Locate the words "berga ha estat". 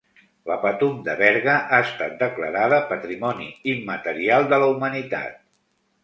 1.17-2.15